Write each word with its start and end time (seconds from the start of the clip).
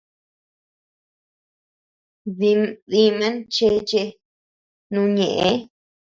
Diman 2.91 3.35
cheche 3.55 4.03
nu 4.91 5.01
ñeʼe. 5.15 5.51